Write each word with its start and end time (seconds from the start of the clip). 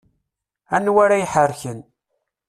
Anwa 0.75 0.99
ara 1.05 1.17
iḥerken. 1.23 1.79